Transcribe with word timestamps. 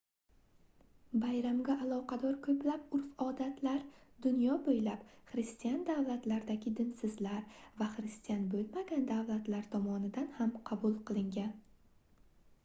bayramga 1.25 1.73
aloqador 1.83 2.37
koʻplab 2.47 2.95
urf-odatlar 2.99 3.83
dunyo 4.27 4.55
boʻylab 4.69 5.03
xristian 5.33 5.85
davlatlardagi 5.91 6.73
dinsizlar 6.81 7.61
va 7.83 7.91
xristian 7.99 8.49
boʻlmagan 8.57 9.07
davlatlar 9.15 9.69
tomonidan 9.77 10.29
ham 10.41 10.57
qabul 10.73 10.97
qilingan 11.11 11.53